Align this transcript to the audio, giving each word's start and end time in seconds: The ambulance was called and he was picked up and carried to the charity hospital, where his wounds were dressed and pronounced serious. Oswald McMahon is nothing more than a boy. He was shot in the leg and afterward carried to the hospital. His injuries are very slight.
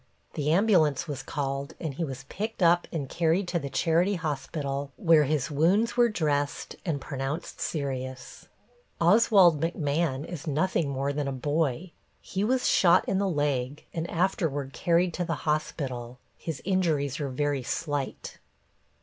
The 0.33 0.49
ambulance 0.51 1.07
was 1.07 1.21
called 1.21 1.75
and 1.79 1.93
he 1.93 2.03
was 2.03 2.23
picked 2.23 2.63
up 2.63 2.87
and 2.91 3.07
carried 3.07 3.47
to 3.49 3.59
the 3.59 3.69
charity 3.69 4.15
hospital, 4.15 4.91
where 4.97 5.25
his 5.25 5.51
wounds 5.51 5.95
were 5.95 6.09
dressed 6.09 6.75
and 6.83 6.99
pronounced 6.99 7.59
serious. 7.61 8.47
Oswald 8.99 9.61
McMahon 9.61 10.25
is 10.25 10.47
nothing 10.47 10.89
more 10.89 11.13
than 11.13 11.27
a 11.27 11.31
boy. 11.31 11.91
He 12.19 12.43
was 12.43 12.67
shot 12.67 13.07
in 13.07 13.19
the 13.19 13.29
leg 13.29 13.85
and 13.93 14.09
afterward 14.09 14.73
carried 14.73 15.13
to 15.13 15.23
the 15.23 15.35
hospital. 15.45 16.17
His 16.35 16.63
injuries 16.65 17.19
are 17.19 17.29
very 17.29 17.61
slight. 17.61 18.39